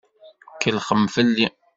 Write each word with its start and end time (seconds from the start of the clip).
Tkellxem 0.53 1.03
fell-i. 1.15 1.47